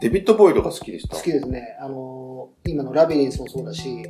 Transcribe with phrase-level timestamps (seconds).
[0.00, 1.16] デビッド・ボウイが好きでした？
[1.16, 1.76] 好きですね。
[1.80, 4.06] あのー今のラビリンスもそうだし、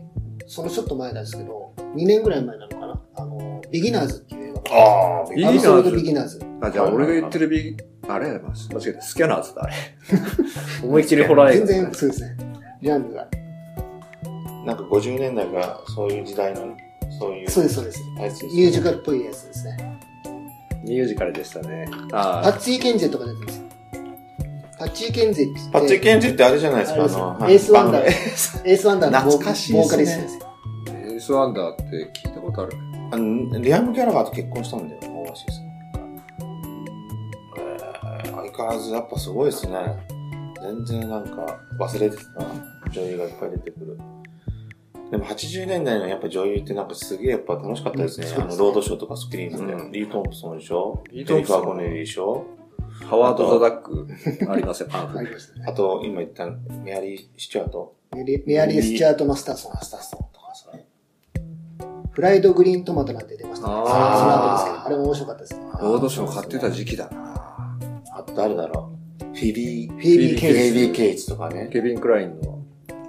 [0.46, 3.00] そのちょっと前なんですけど、2年ぐらい前なのかな？
[3.16, 4.62] あのービギナーズっていう映画が
[5.20, 6.42] ああ、ビギナーズ Absolute Beginners。
[6.60, 7.76] あ、じゃあ俺が言ってるビ
[8.08, 8.28] あれ？
[8.28, 8.40] 間違
[8.88, 9.02] えた。
[9.02, 9.74] スキャナーズだ、あれ。
[10.82, 11.66] 思いっきりホラー映画。
[11.66, 12.36] 全然そうですね。
[12.82, 13.28] ジャンルが。
[14.66, 16.76] なんか50年代がそういう時代の、
[17.18, 17.50] そういう。
[17.50, 18.00] そうです、そうです。
[18.54, 20.00] ミュージカルっぽいやつですね。
[20.84, 21.88] ミュージカルでしたね。
[22.10, 23.67] パッツィ・ケンジットとか出てるんですよ。
[24.78, 25.52] パッツィ・ケンジットって。
[25.54, 27.26] 言ってパッチケンジってあれじゃないですか、あれですよ。
[27.30, 28.04] あの、エイス・ワンダー。
[28.64, 30.38] エイス・ワンダーのボー懐かしいですねボーカリストです
[30.92, 31.82] エイス・ワンダーって
[32.26, 32.72] 聞いたことある？
[33.10, 35.68] ドあのリアム・ギャラガーと結婚したんだよ、大橋さん。
[37.58, 39.76] えー相変わらずやっぱすごいですね。
[40.60, 42.22] 全然なんか忘れてた。
[42.90, 43.98] 女優がいっぱい出てくる。
[45.10, 48.26] でも80年代のやっぱ女優ってなんかすげえやっぱ楽しかったですね。
[48.26, 48.44] うんすね。
[48.44, 49.72] あの、ロードショーとかスクリーンで。
[49.72, 49.92] うん。
[49.92, 51.02] リー・トンプソンでしょ？
[51.10, 51.62] リートンプソン。
[51.62, 52.44] ー・コネリーでしょ？
[53.06, 54.06] ハワード・ザ・ダック
[54.50, 55.72] ありますよ、 パンフありましたねあ。
[55.72, 56.46] と、今言った
[56.84, 57.94] メアリー・シチュアート？
[58.14, 59.82] メリメアリー・スチュアート・マスターソンマ。
[59.82, 60.70] スターソンとかさ。
[62.10, 63.72] フライド・グリーン・トマトなんて出ましたね。
[63.74, 63.88] その後
[64.52, 65.60] ですけど、あれも面白かったですね。
[65.80, 67.78] ロードショー買ってた時期だな。
[68.12, 70.58] あと誰だろうフィビー、フィービー・フケイズ。
[70.58, 71.68] ィビー・ケイツとかね。
[71.72, 72.58] ケビン・クラインの。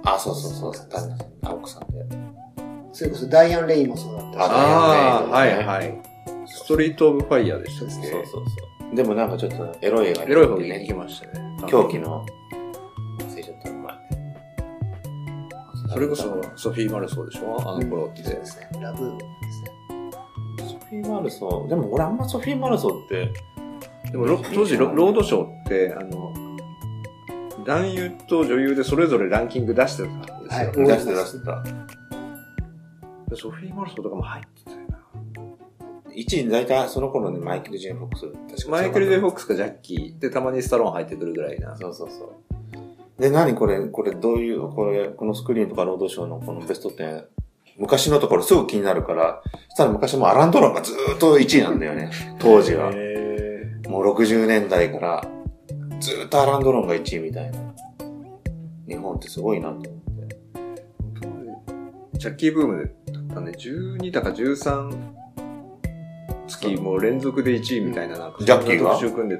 [0.04, 0.88] あ、そうそうそう。
[0.88, 1.08] 旦
[1.42, 2.06] 那さん、で。
[2.92, 4.36] それこそダイアン・レインもそうだったし。
[4.38, 6.00] あああ、はいはい。
[6.46, 7.94] ストリート・オブ・ファイヤーでしたっけ？
[7.94, 8.44] そうそうそう。
[8.94, 11.56] でもなんかちょっとエロい映画エロい方にね行きましたね。
[11.68, 12.26] 狂気の、
[13.18, 13.94] 忘れちゃったの前。
[15.92, 17.56] それこそ、ソフィー・マルソーでしょ？
[17.60, 18.22] あの頃って。
[18.22, 18.68] そうですね。
[18.80, 19.70] ラブですね。
[20.58, 21.68] ソフィー・マルソー。
[21.68, 23.32] でも俺あんまソフィー・マルソーって、
[24.10, 26.32] でもロ当時ロロードショーって、あの、
[27.64, 30.66] 男優と女優でそれぞれランキング出してたんですよ。
[30.66, 31.62] はい出して出してた。
[33.28, 34.70] でソフィー・マルソーとかも入ってた
[36.20, 36.58] よな。
[36.58, 38.26] 1位大体その頃ね、マイケル・ジェイ・フォックス。
[38.26, 41.76] 確かマイケル・デ・フォッククスかジャッキーで、たまにスタローン入ってくるぐらいな。
[41.76, 43.22] そうそうそう。
[43.22, 47.24] で、何これ、これどういう、これ、このスクリーンとかロードショーのこのベスト10、
[47.78, 52.90] 昔のところすぐ気になるから、そしたら昔もアラン・ドロンがずーっと1位なんだよね、当時は。
[52.94, 55.24] へもう60年代から、
[56.00, 57.58] ずーっとアラン・ドロンが1位みたいな。
[58.88, 60.00] 日本ってすごいなと思って。
[62.14, 63.52] ージャッキーブームだったね。
[63.52, 65.19] 12だか13
[66.50, 68.90] 月もう連続で1位みたいな、なんか、ジャッキーが？
[68.90, 69.38] 特集組んで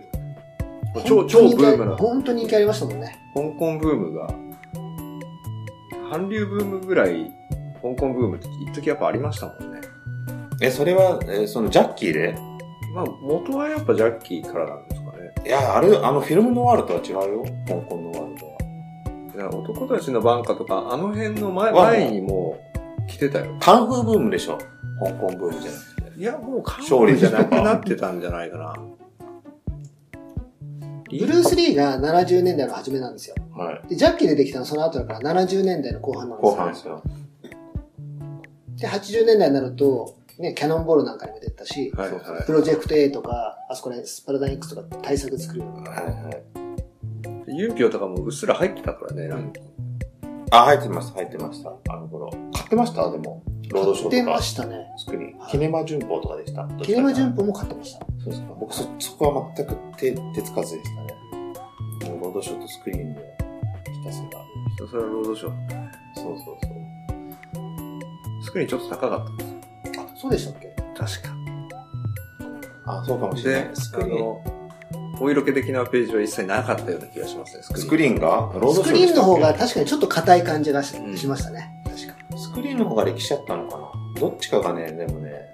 [0.95, 3.17] た超、超ブームな、香本当に人気ありましたもんね。
[3.35, 4.35] 港ブームが、
[6.11, 7.31] 韓流ブームぐらい、
[7.83, 9.81] 香港ブームって一時やっぱありましたもんね。
[10.63, 12.35] え、それは、えーそのジャッキーで？
[12.95, 15.33] まあ、元はやっぱジャッキーからなんですかね。
[15.47, 17.45] いや、あれ、あのフィルムノワールとは違うよ。
[17.69, 18.51] 香港ノワールとは。
[19.33, 22.59] いや男たちのバンカとか、あの辺の前わ前にも
[23.05, 23.57] う来てたよ。
[23.61, 24.59] カンフーブームでしょ。
[25.03, 25.90] 香港ブームじゃなくて。
[26.21, 28.75] いや、もう韓勝利国じゃなくなってたんじゃないかな。
[31.09, 33.37] ブルース・リーが70年代の初めなんですよ。
[33.57, 33.89] はい。
[33.89, 36.51] で、ジャッキー出てきたのはその後だから70年代の後半なんですよ。
[36.53, 37.03] 後半ですよ。
[38.77, 46.11] で、80年代になると、ね、キャノンボールなんかにも出たし、はいはプロジェクト A とか、あそこでスパラダイン X とか対策作るよなはいは
[47.49, 47.51] い。
[47.51, 47.59] い。
[47.59, 49.61] ユンピョウとかもうっすら入ってたからね、なんか。
[50.51, 51.73] あ、入ってました、入ってました。
[51.89, 52.31] あの頃。
[52.53, 53.11] 買ってました？
[53.11, 53.43] でも。
[53.71, 54.37] ロードショ買ってーとか。
[54.37, 54.87] ましたね。
[54.97, 55.39] スクリーン。
[55.39, 56.69] はいキネマ旬報とかでした。
[56.83, 58.01] キネマ旬報報も買ってました。
[58.01, 58.55] そうですか。
[58.59, 61.15] 僕そ、そこは全く手、手つかずでしたね。
[62.11, 63.21] もうロードショーとスクリーンで、
[63.93, 64.27] ひたすら。
[64.27, 65.53] ひたすらロードショー。
[66.15, 66.57] そうそうそう。
[68.43, 70.03] スクリーンちょっと高かったんですよ。
[70.03, 70.75] あ、そうでしたっけ？
[70.97, 71.35] 確か。
[72.87, 73.77] あ、そうかもしれなで、い。
[73.77, 74.61] スクリーン。
[75.23, 78.19] お色気的なページは一切なかったような気がしますね、スクリーン。
[78.19, 78.51] が？
[78.55, 81.80] ロードショースクリーンの方が確かにちょっと硬い感じがし,、うんしましたね。
[82.73, 84.21] ーンの方が歴史あったのかな？
[84.21, 85.53] どっちかがね、でもね、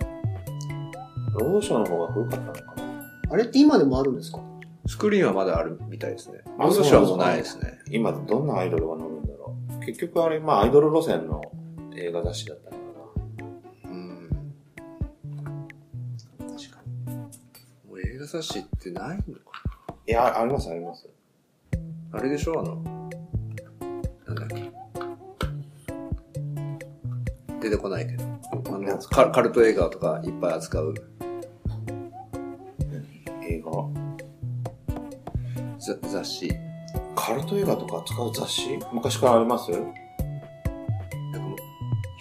[1.35, 2.85] ロードショーの方が古かったのかな？
[3.31, 4.41] あれって今でもあるんですか？
[4.87, 6.41] スクリーンはまだあるみたいですね。
[6.59, 7.79] あロードショーはもうないですね。
[7.91, 9.85] 今どんなアイドルが乗るんだろう？
[9.85, 11.43] 結局あれ、まあアイドル路線の
[11.97, 12.79] 映画雑誌だったのか
[13.85, 14.31] うん。
[16.39, 16.79] 確か
[17.89, 19.95] もう映画雑誌ってないのかな？
[20.07, 21.09] いや、ありますあります。
[22.13, 22.61] なあれでしょ？
[22.61, 22.77] あの、
[24.27, 24.71] なんだっけ？
[27.71, 28.25] 出てこないけど。
[28.53, 30.95] あの、カカルト映画とかいっぱい扱う。
[33.49, 33.71] 映画
[35.79, 36.53] ざ雑誌。
[37.15, 38.79] カルト映画とか扱う雑誌？
[38.93, 39.73] 昔からあります？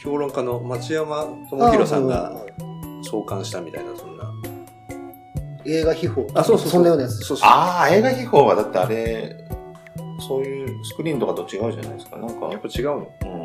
[0.03, 2.31] 評論家の町山智博さんが
[3.01, 4.31] 創刊したみたいな、そんな。
[5.65, 6.27] 映画秘宝。
[6.35, 7.17] あ、そうそうそんなようなやつ。
[7.23, 9.35] そうそうああ、映画秘宝はだってあれ、
[10.27, 12.17] そういうスクリーンとかと違うじゃないですか。
[12.17, 12.47] なんか。
[12.49, 13.44] やっぱ違うのうん。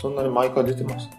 [0.00, 1.18] そんなに毎回出てましたっ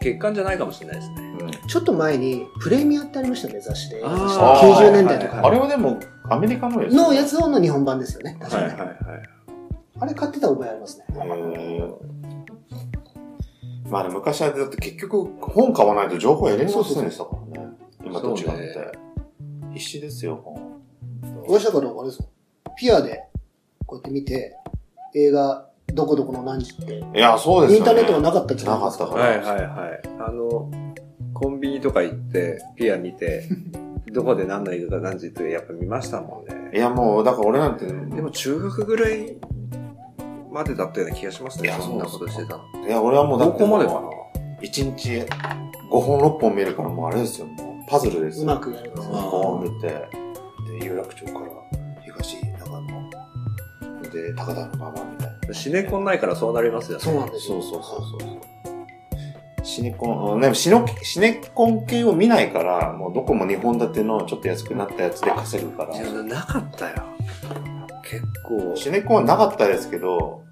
[0.00, 0.10] け？
[0.12, 1.36] 月間じゃないかもしれないですね。
[1.40, 1.50] うん。
[1.68, 4.02] ちょっと前に、プレミアってありましたね、雑誌で。
[4.04, 5.98] あー90年代とかあれはでも、
[6.28, 6.94] アメリカのやつ？
[6.94, 8.36] のやつの日本版ですよね。
[8.40, 8.64] 確かに。
[8.64, 8.98] はいはいはい。
[10.00, 11.04] あれ買ってた覚えありますね。
[13.88, 17.68] まあね、昔はだって結局本買わないと情報得れませんでしたからね。
[18.04, 18.98] 今と違って。
[19.74, 20.80] 必死ですよ、本。
[21.46, 22.28] 私だからあれですよ。
[22.78, 23.24] ピアで、
[23.86, 24.56] こうやって見て、
[25.14, 27.76] 映画、どこどこの何時って、いや、そうですよね。
[27.78, 29.24] インターネットがなかった時代なかったから。
[29.24, 30.00] はいはいはい。
[30.20, 30.70] あの、
[31.34, 33.48] コンビニとか行って、ピア見て、
[34.12, 36.70] どこで何の映画か何時ってやっぱ見ましたもんね。
[36.74, 37.92] いや、もう、だから俺なんて、で
[38.22, 39.36] も中学ぐらい
[40.50, 41.68] までだったような気がしますね。
[41.68, 42.86] いやそんなことしてたの。
[42.86, 44.00] いや、俺はもうだってどこまでかな
[44.62, 45.26] 1日
[45.90, 48.44] 5本6本見るからもうあれですよ、もうパズルですよ。
[48.44, 49.14] うまくやりますね。
[49.14, 51.40] こう見て、で、有楽町から
[52.02, 53.10] 東、長野、
[54.10, 55.21] で、高田の馬場。
[55.50, 57.04] シネコンないからそうなりますよね。
[57.04, 57.60] そうなんですよ。
[57.60, 58.30] そうそうそうそう。
[59.64, 66.00] シネコン、ね、シノシネコン系を見ないから、もうどこも2本立てのちょっと安くなったやつで稼ぐからい。
[66.00, 66.96] やなかったよ。
[68.02, 68.74] 結構。
[68.76, 70.42] シネコンはなかったですけど、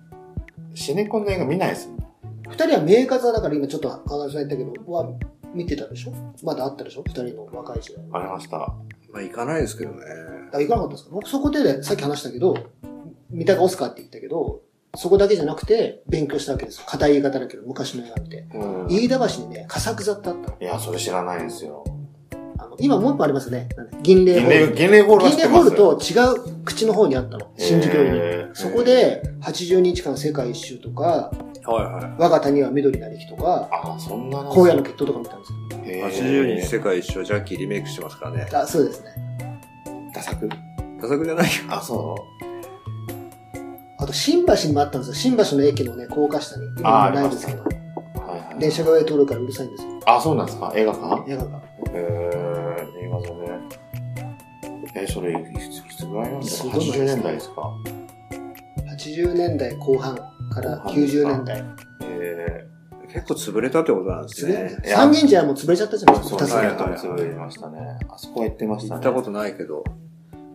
[0.74, 1.98] シネコンの映画見ないですもん。
[2.48, 5.08] 二人は名画だから今ちょっと川上さん言ったけど、は
[5.54, 6.12] 見てたでしょ？
[6.44, 7.02] まだあったでしょ？
[7.06, 8.04] 二人の若い時代。
[8.12, 8.58] ありました。
[8.58, 9.98] まあ行かないですけどね。
[10.52, 11.10] あ、行かなかったですか？
[11.12, 12.54] 僕そこで、さっき話したけど、
[13.30, 14.60] 三鷹オスカーって言ったけど、
[14.96, 16.84] そこだけじゃなくて勉強したわけですよ。
[16.88, 18.46] 硬い言い方だけど、昔の映画見て。
[18.54, 18.86] うん。
[18.90, 20.56] 飯田橋にね、佳作座ってあったの。
[20.60, 21.84] いや、それ知らないんですよ。
[22.58, 23.68] あの今もう一個ありますよね。
[24.02, 24.76] 銀霊銀霊、ホール。
[24.76, 27.50] 銀霊ホールは知銀霊ってますホールと違う口の方にあったの。
[27.56, 28.16] 新宿よりに。
[28.18, 35.58] へーそこ、で、80日間世界一周とか、はいは我が谷は緑なりきとか、あ、そんなの荒野の決闘とか見たんですよ。
[35.86, 35.90] い。
[35.98, 38.48] へー80人世界一周ジャッキーリメイクしてますからね。
[38.52, 39.10] あ、そうですね。
[40.14, 40.48] ダサく？
[41.00, 41.50] ダサくじゃないよ。
[41.68, 42.16] あ、そ
[44.00, 45.14] あと、新橋にもあったんですよ。
[45.14, 46.66] 新橋の駅のね、高架下に。
[46.78, 47.66] 今はないですけど、う。
[47.66, 48.58] はいはい。
[48.58, 49.90] 電車が上通るからうるさいんですよ。
[50.06, 50.72] あ、そうなんですか？
[50.74, 51.30] 映画館？
[51.30, 51.58] 映画が。
[51.58, 51.62] へ
[51.94, 53.60] え、映画座ね。
[54.94, 57.74] え、それ、いついつぐらいなんですかすごい ?80 年代ですか
[58.98, 61.64] ？80年代後半から後半ですか90年代。
[62.02, 62.66] え
[63.12, 64.76] 結構潰れたってことなんですね。
[64.84, 67.12] 三軒茶屋も潰れちゃったじゃないですか、二つ目そうですね。
[67.12, 67.78] 潰れましたね。
[68.08, 69.00] あそこは行ってましたね。
[69.04, 69.82] 行ったことないけど。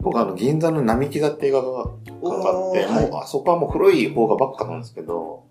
[0.06, 5.44] 僕あの、銀座の並木座って映画がかかって、おーはいもうあそこはもう古い方がばっかなんですけど、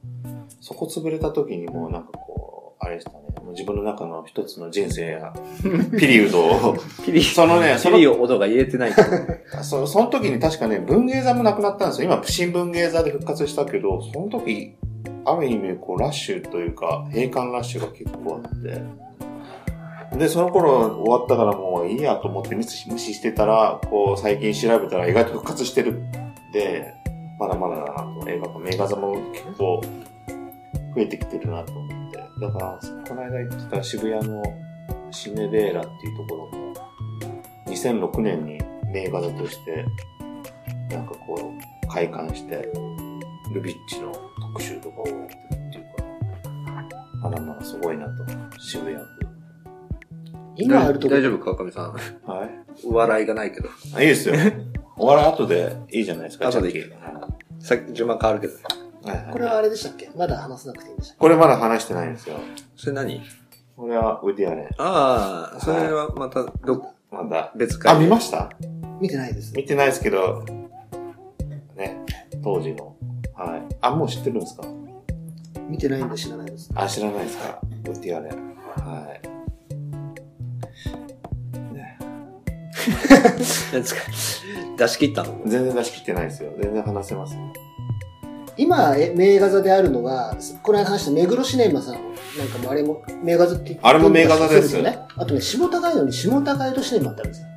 [0.61, 3.17] そこ潰れた時にもうなんかこう、あれでしたね。
[3.43, 5.35] もう自分の中の一つの人生や、
[5.99, 8.93] ピリウドを、ピリ、そのね、そのピリ音が言えてない。
[9.63, 12.13] そその時に確かね、文芸座もなくなったんですよ。
[12.13, 14.77] 今、新文芸座で復活したけど、その時、
[15.25, 18.83] ある意味、こう、ラッシュというか、閉館ラッシュが結構あって、
[20.13, 26.11] で、その頃終わったからもういいやと思って無視無視してたら、こう、最近調べたら意外と復活してるん
[26.53, 26.95] で、
[27.39, 28.29] まだまだだなと。
[28.29, 29.81] 映画と名画座も結構
[30.95, 32.19] 増えてきてるなと思って。
[32.41, 34.43] だから、この間言ってた渋谷の
[35.11, 36.75] シネデーラっていうところも、
[37.67, 38.61] 2006年に
[38.93, 39.85] 名画座として、
[40.91, 41.35] なんかこ
[41.85, 42.69] う、開館して、
[43.53, 46.03] ルビッチの特集とかをやってるっていうか、
[47.23, 48.25] まだまだすごいなと、
[48.59, 49.24] 渋谷。
[50.57, 51.93] 今あるとこ大丈夫川上さん。
[51.93, 52.51] はい。
[52.87, 53.69] 笑いがないけど。
[53.95, 54.35] あ、いいですよ。
[54.97, 58.55] お笑い後でいいじゃないですか、後でチャッキーさっき順番変わるけど。
[58.55, 60.11] はいはいこれはあれでしたっけ？
[60.17, 62.37] まだ話さなくていいんでしたっこれまだ話してないんですよ。
[62.77, 63.21] それ何
[63.77, 64.67] これはウディアレン。
[64.79, 67.53] ああ、それはまた、ど、まだ。
[67.57, 67.95] 別会。
[67.95, 68.49] あ、見ました？
[68.61, 68.69] け
[69.01, 69.53] 見てないです。
[69.55, 70.45] 見てないですけど、
[71.77, 72.01] ね、
[72.43, 72.97] 当時の。
[73.35, 73.77] はい。
[73.81, 74.63] あ、もう知ってるんですか？
[75.69, 76.71] 見てないんで知らないです。
[76.75, 77.61] あ、知らないですか？
[77.91, 78.57] ウディアレン。
[78.77, 79.34] はい。
[82.87, 84.01] ですか？
[84.77, 85.41] 出し切ったの？
[85.47, 86.53] 全然出し切ってないですよ。
[86.61, 87.37] 全然話せます。
[88.57, 91.95] 今、え名画座であるのは、この間話した目黒シネマさん。
[91.95, 94.99] なんかもうあれも名画座って言ってあれも名画座ですよね。
[95.17, 97.49] あとね、下高井戸に下高井戸シネマってあるんですよ。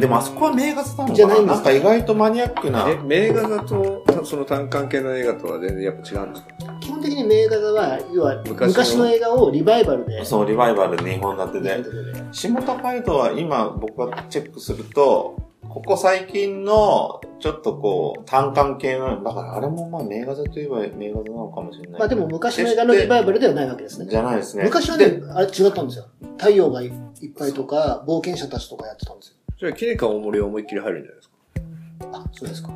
[0.00, 0.02] うん。
[0.02, 1.14] でもあそこは名画座なのかな？
[1.14, 2.88] じゃないんですなんか意外とマニアックな。
[2.88, 6.54] え、名画だと、その単関系の映画とは全然やっぱ違うんですか？
[6.80, 10.24] 基本的に名画座は、要は昔の昔の映画をリバイバルで。
[10.24, 11.82] そう、リバイバル2本立てで。
[11.82, 15.36] で下高井戸は今僕がチェックすると、
[15.68, 22.00] ここ最近の、ちょっとこう、単管系の、だからあれもまあ名画座といえば名画座なのかもしれない。
[22.00, 24.10] まあでも昔の映画のリバイバルではないわけですね。
[24.10, 24.64] じゃないですね。
[24.64, 26.06] 昔はね、あれ違ったんですよ。
[26.38, 26.92] 太陽がいっ
[27.38, 29.36] ぱいとか、冒険者たちとかやってたんですよ。
[29.60, 32.30] じゃあ、キネカ大森は思いっきり入るんじゃないですか？
[32.32, 32.72] そうですか。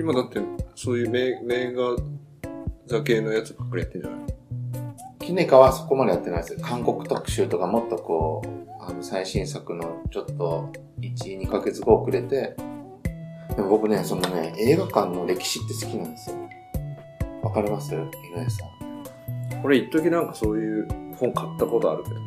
[0.00, 0.40] 今だって、
[0.74, 1.94] そういう名名画
[2.86, 4.20] 座系のやつばっかりやってんじゃない？
[5.20, 6.60] キネカはそこまでやってないですよ。
[6.62, 8.48] 韓国特集とかもっとこう、
[8.80, 10.72] あの、最新作のちょっと、
[11.02, 12.56] 1、2ヶ月後遅れて、
[13.54, 16.36] でも僕ね、そのね、映画館の歴史って好きなんですよ。
[17.42, 17.94] わかります？
[17.94, 19.62] 井上さん。
[19.62, 22.26] 俺一時なんかそういう本買ったことあるけどね。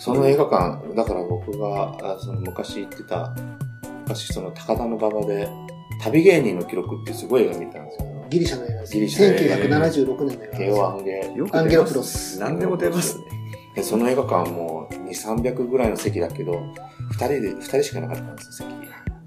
[0.00, 3.34] その映画館、だから僕が、あその昔行ってた、
[4.04, 5.46] 昔その高田の馬場で、
[6.02, 8.26] 旅芸人の記録っていうすごい映画見たんですよ。
[8.30, 8.94] ギリシャの映画です。
[8.94, 10.78] ギリシャの映画1976年の映画慶です。
[10.78, 13.24] 応アンゲよアンゲロプロス何でも出ますね。
[13.76, 16.58] で、その映画館も2、300ぐらいの席だけど、
[17.10, 18.80] 二人で、二人しかなかったんですよ、席。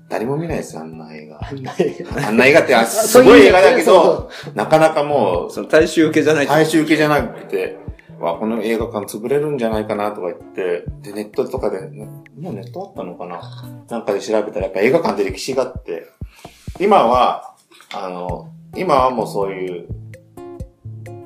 [0.10, 1.40] 誰も見ないですよ、あんな映画。
[1.50, 7.83] あんな映画あんな映画って、あすごい映画だけそど、なかなかもう、その大衆受けじゃない大衆受けじゃなくて、
[8.24, 11.82] わ、この映画館潰れるんじゃないかなとか言って、で、ネットとかで、
[12.40, 13.42] もうネットあったのかな？
[13.90, 16.08] なんかで調べたら、やっぱ映画館って歴史があって、
[16.80, 17.56] 今は、
[17.94, 19.88] あの、今はもうそういう、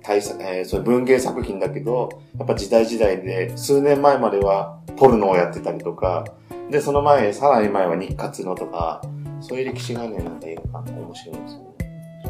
[0.02, 6.26] 大作、えーそういう文芸作品だけど、やっぱ時代時代で、数年前まではポルノをやってたりとか、
[6.72, 9.02] で、その前、さらに前は日活のとか、
[9.42, 11.67] そういう歴史がね、なんか映画館面白いんですよね。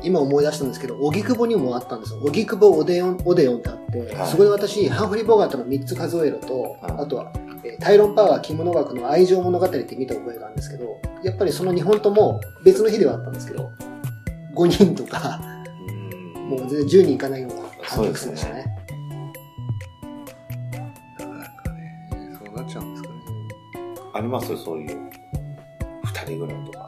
[0.03, 2.19] 今思い出したんですけど、荻窪にもあったんですよ。
[2.23, 7.31] 荻窪オデオン、オデオンってあって、はいそこで私、ハンフリー・ボガートの3つ数えると、はいあとは、
[7.63, 13.69] えータイロン・パワー、着物学の愛情物語って見た覚えがあるんですけど、やっぱりその2本とも別の日ではあったんですけど、
[14.55, 15.39] 5人とか、
[15.89, 18.65] うんもう全然10人いかないような観客数でしたね。
[21.19, 22.09] なかなかね、
[22.41, 23.15] そうなっちゃうんですかね。
[24.13, 24.55] あります？
[24.57, 25.09] そういう、
[26.05, 26.86] 二人ぐらいとか。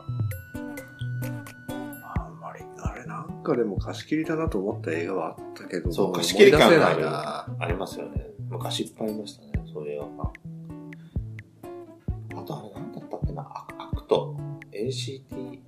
[3.56, 7.56] でも貸し切りだなと思った映画はあったけど、もそう貸し切り感があるないな。
[7.60, 8.28] ありますよね。
[8.50, 10.40] 昔いっぱいありましたね、そういう映画館。
[12.42, 14.36] あとあれ何だったっけな、アアクト、
[14.72, 15.60] ACT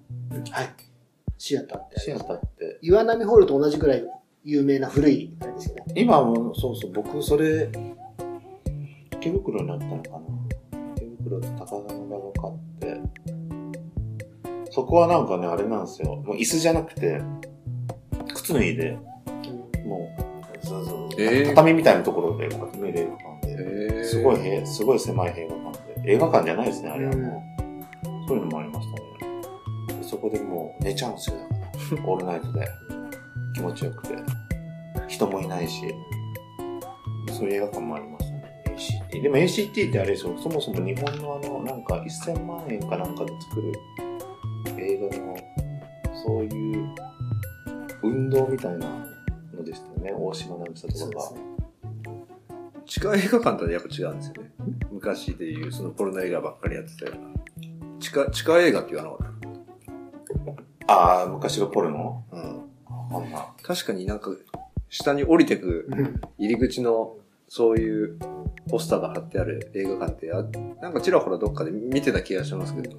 [0.51, 0.69] はい。
[1.37, 2.79] シアターってシアターって。
[2.81, 4.05] 岩波ホールと同じぐらい
[4.43, 5.83] 有名な古いあれですよね。
[5.95, 7.69] 今はもう、そうそう、僕それ、
[9.17, 10.19] 池袋になったのかな。
[10.95, 13.01] 池袋で高田の馬場買って、
[14.71, 16.15] そこはなんかね、あれなんですよ。
[16.15, 17.21] もう椅子じゃなくて、
[18.41, 18.97] 靴脱いで、
[19.85, 20.31] もう、
[21.47, 24.03] 畳みたいなところで、こうやって見る映画館で。
[24.03, 26.13] すごいへ、すごい狭い映画館で。
[26.13, 28.27] 映画館じゃないですね、あれはうんもう。
[28.27, 29.97] そういうのもありましたね。
[29.99, 31.37] でそこでもう寝ちゃうんですよ。
[32.05, 32.67] オールナイトで。
[33.53, 34.15] 気持ちよくて。
[35.07, 35.83] 人もいないし。
[37.31, 38.43] そういう映画館もありましたね。
[39.11, 39.21] ACT。
[39.21, 43.71] でも ACT ってあれですよ、そもそも日本のあの、なんか1000万円かなんかで作る
[48.61, 48.87] たいな
[49.55, 51.33] のでしたよね、大島渚とかがそうです。
[51.33, 51.41] ね。
[52.85, 54.51] 地下映画館とはやっぱ違うんですよね。
[54.91, 57.99] 昔でいう、そのポルノ映画ばっかりやってたような。
[57.99, 60.55] 地下、地下映画って言わなかっ
[60.87, 62.23] ああ、昔がポルノ？
[62.31, 62.37] た。
[62.37, 62.61] うん。
[62.89, 63.45] あんな。
[63.63, 64.31] 確かになんか、
[64.89, 67.15] 下に降りてくうん入り口の、
[67.47, 68.17] そういう
[68.69, 70.43] ポスターが貼ってある映画館ってあ、
[70.81, 72.97] なんかちらほらどっかで見てた気がしますけど。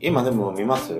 [0.00, 0.94] 今でも見ます？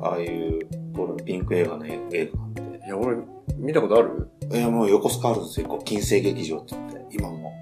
[0.00, 2.45] ああいうポルノピンク映画の映画
[2.86, 3.16] いや、俺、
[3.56, 4.30] 見たことある？
[4.48, 4.58] て。
[4.58, 5.66] いや、もう横須賀あるんですよ。
[5.66, 7.16] こう金星劇場って言って。
[7.16, 7.52] 今も。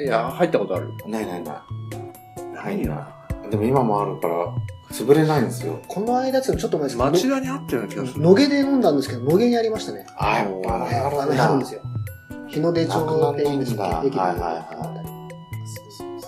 [0.00, 0.90] いや、入ったことある。
[1.06, 2.54] ないないない。
[2.54, 3.08] ないな。
[3.50, 4.46] でも今もあるから、
[4.90, 5.80] 潰れないんですよ。
[5.88, 8.20] この間っちょっと前ですけど、町田にあったような気がする。
[8.20, 10.06] 野毛で飲んだんですけど、野毛にありましたね。
[10.16, 11.78] あ、やっぱはいあるんるんですだ。
[11.78, 11.84] よ。
[12.48, 15.08] 日の出町っていうんですなくはいはいはいあたり
[15.66, 16.20] そうそう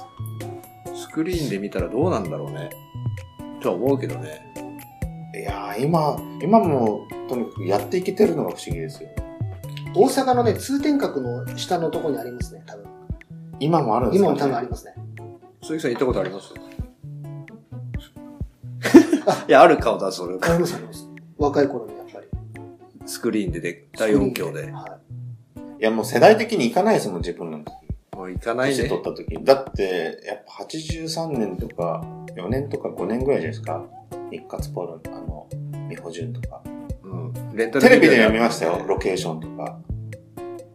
[0.87, 2.70] そうスクリーンで見たらどうなんだろうね。
[3.61, 4.40] とは思うけどね。
[5.34, 9.09] いやー、今、今も、とにかくやっていけてるのが不思議ですよ。
[9.97, 12.85] 大阪のね、通天閣の下のところにありますね、多分。
[13.61, 14.95] 今もあるんですか、今もね、多分ありますね。
[15.62, 16.52] 鈴木さん行ったことあります？
[19.49, 20.37] いや、ある顔だ、それ。
[20.40, 21.09] ありますあります。
[21.38, 22.26] 若い頃にやっぱり。
[23.07, 24.71] スクリーンでで、大音響で。
[24.71, 24.99] は
[25.81, 27.73] いや、もう世代的にいかないですもん、自分の時。
[28.16, 28.88] もう行かない年ね。
[28.88, 29.38] 取った時。
[29.45, 32.04] だって、やっぱ83年とか、
[32.37, 33.85] 4年とか5年ぐらいじゃないですか。
[34.31, 35.47] 日活ポルン、あの、
[35.88, 36.62] 美穂純とか。
[37.14, 37.56] うん。
[37.56, 39.78] レンタルテレビでビデオ見ましたよ、ロケーションとか。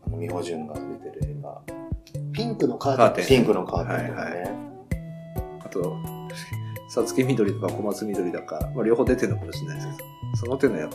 [0.07, 0.81] あの、美穂純が出
[1.11, 1.61] てる映画。
[2.33, 2.97] ピンクのカーテン。
[2.97, 4.31] カーテンピンクのカーテンとかね。
[4.31, 4.69] はい
[5.61, 5.97] あと、
[6.89, 10.89] さつき緑とか小松緑とか、まあ、両方出てるのかもしれないですけど、その手のや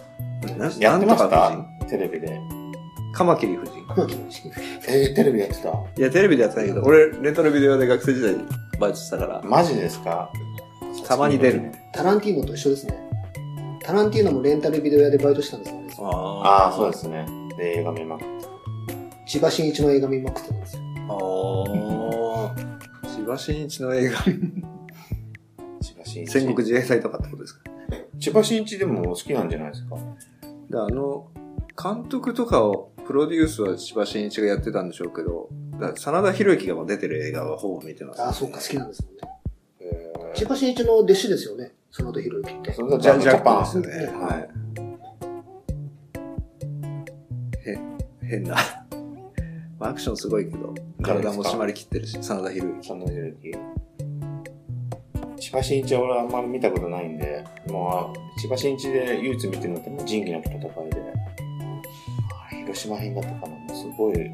[0.59, 1.57] なやってました？
[1.89, 2.27] テレビで。
[2.27, 2.73] 夫人
[3.13, 4.51] カマキリ夫人。
[4.89, 5.69] えー、テレビやってた？
[5.69, 8.35] いや、テレビでやってないけど、俺、レンタルビデオ屋で学生時代
[8.81, 10.33] バイトしたから、マジですか？
[11.07, 11.71] たまに出る。
[11.93, 12.99] タランティーノと一緒ですね。
[13.85, 15.95] タランティーノもレンタルビデオ屋でバイトしたんですよね。
[15.99, 17.27] ああ、そうですね。
[17.59, 18.47] で、映画見まくって。
[19.27, 20.83] 千葉真一の映画見まくってたんですよ。
[21.09, 23.09] ああ。
[23.09, 24.33] 千葉真一の映画、千
[25.97, 27.71] 葉真一戦国自衛隊とかってことですか？
[28.19, 29.97] 千葉真一でも好きなんじゃないですか？
[30.71, 31.29] であの、
[31.81, 35.51] 監督とかを、プロデュースは千葉真一がやってたんでしょうけど、
[35.97, 39.21] 真田広之が出てる映画はほぼ見てます、あ、そっか、好きなんですもんね。
[39.81, 41.73] え千葉真一の弟子ですよね。
[41.97, 42.73] その後ひろゆきって。
[42.73, 43.63] それがジジャジャャジャパン。
[43.63, 44.07] ですよね。
[44.07, 44.49] ははい
[47.63, 47.71] い。
[47.71, 47.79] へ、
[48.27, 48.57] 変な。
[49.79, 50.75] まあアクションすごいけど、
[51.05, 52.89] 体も締まりきってるし、真田広之。
[52.89, 53.53] そのひろゆき。
[55.41, 60.69] 千葉真一は俺あんまり見たことないんで、もう、千葉真一で唯一見てるのってもう仁義なき戦いで、
[62.51, 64.31] あれ広島編だったかな、もうすごい、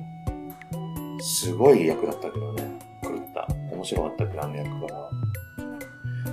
[1.21, 2.79] すごい役だったけどね。
[3.03, 3.47] 狂った。
[3.71, 5.20] 面白かったけど、あの役が。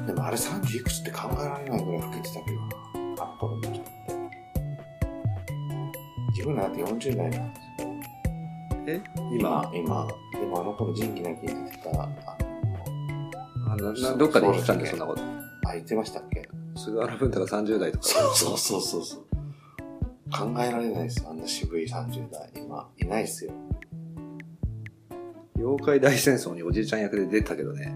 [0.08, 2.68] でもあれ30いくつって考えられないぐらい老けてたけどな。
[3.20, 3.82] あの頃の人って。
[6.30, 7.90] 自分なんて40代なんですよ。
[8.88, 9.02] え？
[9.34, 9.70] 今？
[9.74, 10.08] 今、、今。
[10.32, 12.10] でもあの頃仁義なきに出てた、あ
[13.70, 15.22] あのなどっかで言ってたんで、そんなこと。
[15.68, 16.48] あ、言ってましたっけ？
[16.78, 18.04] 菅原文太が30代とか。
[18.06, 19.26] そうそうそうそう。
[20.32, 22.50] 考えられないですよ、あんな渋い30代。
[22.56, 23.52] 今、いないっすよ。
[25.58, 27.94] 妖怪大戦争におじいちゃん役で出たけどね。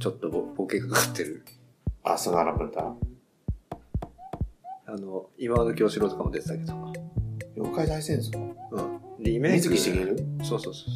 [0.00, 1.44] ちょっとボボケかかってる。
[2.02, 2.80] あ、菅原文太。
[2.80, 2.96] あ
[4.96, 6.72] の、今和の京志郎とかも出てたけど。
[7.54, 8.54] 妖怪大戦争？
[8.70, 9.00] うん。
[9.22, 9.68] リメイク。
[9.68, 10.16] 水木しげる？
[10.42, 10.86] そうそうそ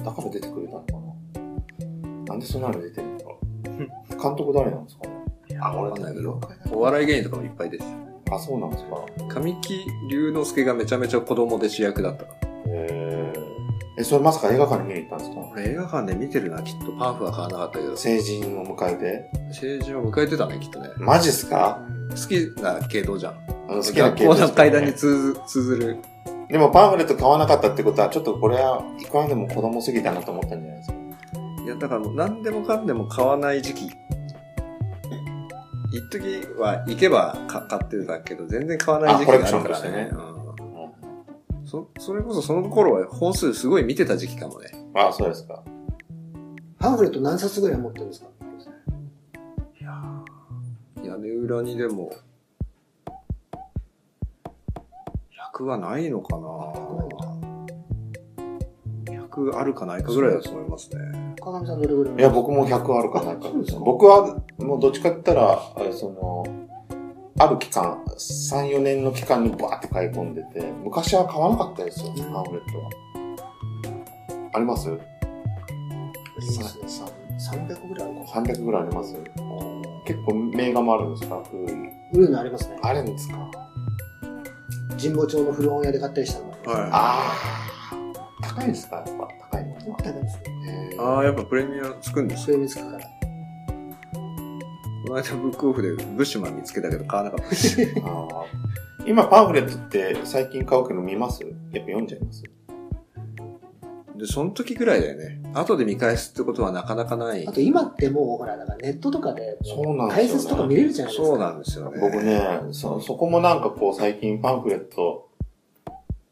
[0.00, 2.24] うだから出てくれたのかな？
[2.24, 3.36] なんでそんなの出てるのか？
[4.28, 5.06] 監督誰なんですか？
[5.06, 6.40] ねあ、わかんないけど。
[6.72, 7.94] お笑い芸人とかもいっぱい出て争
[8.32, 8.96] あ、そうなんですか。
[9.28, 9.34] た。
[9.34, 12.24] 神木隆之介がめちゃめちゃ子供で主役だった。
[12.24, 12.43] えー、
[13.96, 15.40] え、それまさか映画館に見に行ったんですか？
[15.52, 16.92] 俺映画館で見てるな、きっと。
[16.92, 17.96] パンフは買わなかったけど。
[17.96, 19.30] 成人を迎えて？
[19.52, 20.90] 成人を迎えてたね、きっとね。
[20.98, 21.80] マジっすか？
[22.10, 23.34] 好きな系統じゃん。
[23.68, 25.98] あの好きな系学校の階段にね通ず通ずる。
[26.48, 30.96] でもパンフレット買わなかったってことは、ちょっとこれはいくらでも子供すぎたなと思ったんじゃないですか？
[31.64, 33.90] いや、だから何でもかんでも買わない時期。
[35.92, 40.10] 一時は行けばか買ってたけど、全然買わない時期があるからあコレクションとね。
[40.10, 40.33] してうん
[41.74, 44.70] そ、それこそその頃は本数すごい見てた時期かもね。
[44.94, 45.64] あ、そうですか。
[46.78, 48.28] パンフレット何冊ぐらい持ってるんですか？
[49.80, 52.12] いやー屋根裏にでも、
[55.54, 56.42] 100はないのかな
[59.12, 61.34] 100あるかないかぐらいだと思いますね。
[61.40, 62.14] 川上さんどれぐらい？
[62.14, 63.48] いや、僕も100あるかないか
[63.84, 66.44] 僕は、もうどっちかって言ったら、あれその、
[67.38, 72.90] ある期間、3、4年の期間にバーって買い込んでて、昔は買わなかったですよ、うんパンフレットは。
[74.54, 74.88] あります？
[74.88, 74.98] あり
[76.58, 76.88] ますね。
[76.88, 79.16] さん300ぐらいあるか ?300 ぐらいあります
[80.06, 81.42] 結構名画もあるんですか？
[81.50, 81.66] 古い。
[81.76, 81.90] な。
[82.12, 82.78] 古いのありますね。
[82.82, 83.50] あるんですか？
[85.00, 86.50] 神保町の古本屋で買ったりしたの。
[86.50, 88.42] はいああ。
[88.42, 88.96] 高いですか？
[88.96, 89.10] やっぱ
[89.50, 89.80] 高いのは。
[89.98, 90.96] 高いですね。
[91.00, 92.44] ああ、やっぱプレミアつくんですよ。
[92.44, 93.06] それ見つかから。
[95.06, 97.76] この間ブックオフでブッシュマン見つけたけど買わなかったし。
[98.02, 98.44] あー
[99.06, 101.42] 今パンフレットって最近買うけど見ます？
[101.42, 102.42] やっぱ読んじゃいます？
[104.16, 105.42] で、その時ぐらいだよね。
[105.52, 107.52] 後で見返すってことはなかなかないあ。
[107.52, 111.28] と今ってもう、ほら、だからネットとかで、そうなんですよね解説とか見れるじゃないですか。
[111.28, 112.00] そうなんですよね。
[112.00, 115.28] 僕ね、そ、そこもなんかこう最近パンフレット、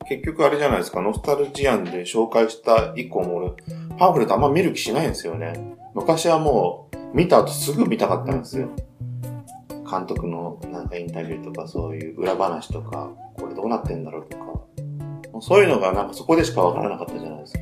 [0.08, 3.50] 結局あれじゃないですか、ノスタルジアンで紹介した以降も俺、
[3.98, 5.52] パンフレットあんま見る気しないんですよね。
[5.92, 8.68] 昔はもう、見た後すぐ見たかったんですよ。
[9.90, 14.42] 監督のなんかインタビューとかそういう裏話とか、これどうなってんだろうとか。
[15.40, 17.60] そういうのがなんかそこでしかわからなかったじゃないですか。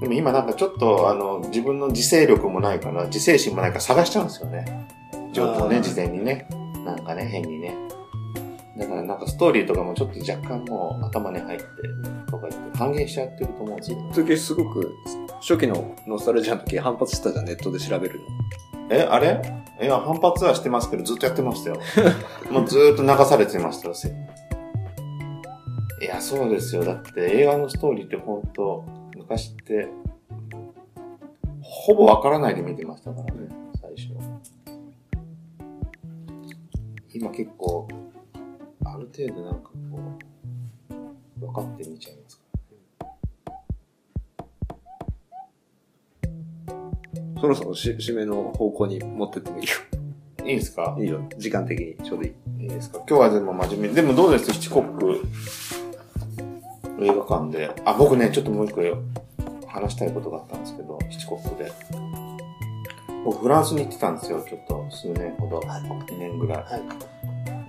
[0.00, 4.88] でも今なんかちょっとあの、自分の自制力もないから、自制心もないから探しちゃうんですよね。
[5.32, 6.48] 情報ね、事前にね。
[6.84, 7.76] なんかね、変にね。
[8.78, 11.64] だからなんかストーリーとかもちょっと若干もう頭に入って
[12.30, 13.98] とか言って半減しちゃってると思うんですよ。
[14.12, 14.94] 一時すごく、
[15.40, 18.26] 初期のノスタルジアの時反発してたじゃん、ネットで調べるの。
[18.90, 19.40] え、あれ？
[19.80, 21.76] いや、反発はしてますけど、ずっとやってましたよ。
[22.50, 23.94] もうずーっと流されてましたよ。
[23.94, 24.08] せ
[26.00, 26.84] いや、そうですよ。
[26.84, 28.84] だって映画のストーリーって本当
[29.16, 29.88] 昔って、
[31.60, 33.48] ほぼわからないで見てましたからね、
[33.80, 34.14] 最初。
[37.14, 37.86] 今結構、
[38.84, 39.98] ある程度なんかこ
[41.40, 42.27] う、分かって見ちゃいます
[47.40, 49.72] そろそろし締めの方向に持ってってもいいよ。
[50.44, 50.96] いいですか？
[50.98, 51.20] いいよ。
[51.36, 52.62] 時間的にちょうどいい。
[52.62, 52.98] いいですか？
[53.08, 53.94] 今日はでも真面目に。
[53.94, 54.52] でもどうです？
[54.52, 55.22] ヒチコック
[57.00, 57.70] 映画館で。
[57.84, 58.80] あ、僕ね、ちょっともう一個
[59.66, 61.70] 話したいことがあったんですけど、ヒチコックで。
[63.24, 65.60] 僕フランスに行ってたんですよ、ちょっと数年ほど。
[65.60, 66.58] はい2年ぐらい。
[66.62, 66.78] は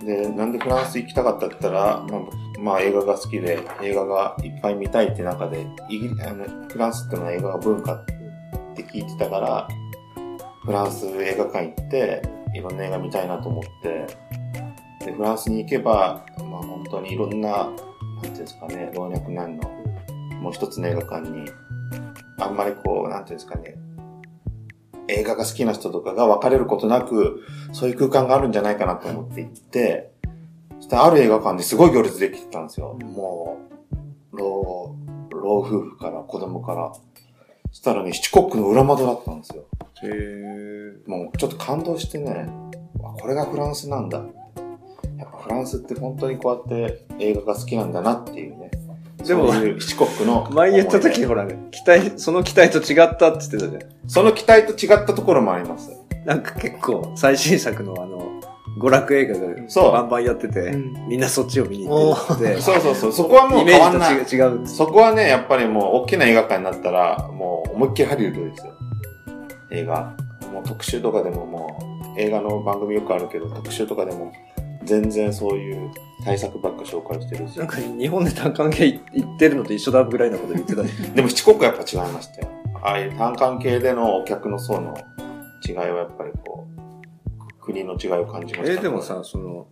[0.02, 0.06] い。
[0.06, 2.22] で、なんでフランス行きたかったって言ったら、まあ、
[2.60, 8.19] まあ映画が好きで、映画がいっぱい見たいって中で、イギリあのフランスってのは映画が文化って
[8.82, 9.68] って聞いてたから、
[10.64, 12.22] フランス映画館行って、
[12.54, 14.08] いろんな映画見たいなと思って、
[15.06, 17.76] で、フランスに行けば、まあ本当にいろんな、なん
[18.22, 19.70] ていうんですかね、老若男女、
[20.42, 21.50] もう一つの映画館に、
[22.40, 23.76] あんまりこう、なんていうんですかね、
[25.08, 30.12] 映画が好きな人とかが分かれることなく、そういう空間があるんじゃないかなと思って行って、
[30.80, 32.94] そしてある映画館ですごい行列できてたんですよ。
[32.94, 33.58] も
[34.32, 34.96] う、老、
[35.32, 36.92] 老夫婦から子供から。
[37.72, 39.64] そしたらね、七国の裏窓だったんですよ。
[40.04, 42.50] へーもうちょっと感動してね、
[43.04, 44.18] あこれがフランスなんだ。
[45.18, 48.72] やっぱフランスって本当にこうやって映画が好きなんだなっていうね。
[49.26, 50.50] でも七国の。
[50.52, 54.10] 前言った時ほら、期待、その期待と違ったって言ってたじゃん。
[54.10, 55.92] その期待と違ったところもあります。
[56.26, 58.42] なんか結構最新作のあの、
[58.80, 59.36] 娯楽映画
[59.68, 63.12] そうがバンバンやってて、うんみんなそっちを見に行ってて、 そうそうそう。
[63.12, 64.26] そこはもうイメー変わんない。
[64.26, 64.68] ジと違う。
[64.68, 68.74] そこはね、やっぱりもう大きな映画館になったら、もう思いっきりハリウッドですよ。
[69.72, 70.14] 映画。
[70.54, 71.80] もう特集とかでもも
[72.18, 74.32] う、映画の番組よくあるけど、特集とかでも、
[74.84, 75.92] 全然そういう
[76.24, 77.68] 対策ばっか紹介してるしなん。
[77.68, 80.90] か日本で単関系行ってるのと一緒だぐらいのこと言ってたね。
[81.14, 82.48] でも七国はやっぱ違いましたよ。
[82.82, 84.96] ああいう単関系でのお客の層の
[85.68, 86.79] 違いはやっぱりこう、
[87.74, 88.72] 国の違いを感じました。
[88.74, 89.68] えーでも、さ、その、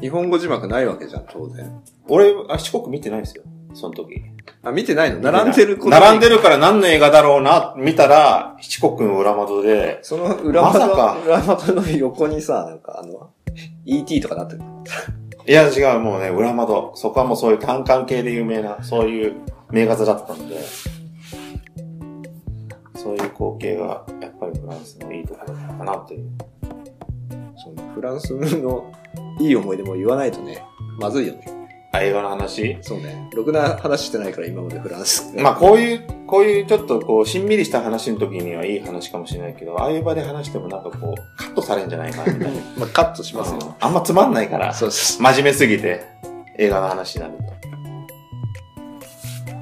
[0.00, 1.82] 日本語字幕ないわけじゃん、当然。
[2.08, 3.44] 俺、あ七国見てないですよ。
[3.74, 4.22] その時。
[4.62, 5.20] あ、見てないの？
[5.20, 13.30] 並んでること並んでるから何の映画だろうな、見たら、七国の裏窓で、その裏窓、まさか裏窓の横にさ、なんかあの、
[13.84, 14.60] ET とかなってる。
[15.46, 16.92] いや違う、もうね、裏窓。
[16.96, 19.34] そこはもうそういう単関系で有名な、そういう
[19.70, 20.56] 名画座だったので、
[22.96, 26.28] そういう光景が、やっぱりフランスのいいところなのかなという。
[27.62, 28.92] そのフランスの
[29.38, 30.64] いい思い出も言わないとね、
[30.98, 31.60] まずいよね。
[31.92, 32.78] あ、映画の話？
[32.82, 33.28] そうね。
[33.34, 35.34] ろくな話してないから今までフランス。
[35.36, 42.60] まあこういう、こういうちょっとこう、しんみりした話の時にはいい話かもしれないけど、ああいう場で話してもなんかこう、カットされんじゃないかな、みたいな。
[42.78, 43.76] まあカットしますよ。
[43.80, 46.04] あんまつまんないから、そうそ真面目すぎて、
[46.58, 47.50] 映画の話になると。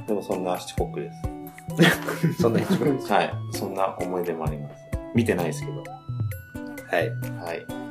[0.06, 2.26] でもそんな七国です。
[2.26, 2.32] う。
[2.42, 2.98] そんな一番。
[2.98, 3.32] はい。
[3.52, 4.74] そんな思い出もあります。
[5.14, 5.82] 見てないですけど。
[6.90, 7.10] はい。
[7.40, 7.87] はい。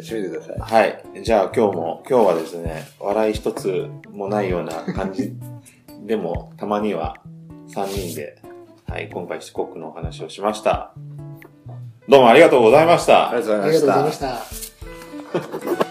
[0.00, 0.82] じゃあ閉めてください。
[0.82, 1.22] はい。
[1.22, 5.32] じゃあ今日も、今日はですね、笑い一つもないような感じ
[6.06, 7.16] でも、たまには
[7.74, 8.38] 3人で、
[8.88, 10.92] はい、今回四国のお話をしました。
[12.08, 13.30] どうもありがとうございました。
[13.30, 14.40] ありがとうごあざいましりがとうございたま。
[14.42, 15.88] した。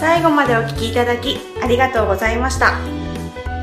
[0.00, 2.78] 最後までお聞きいただきありがとうございました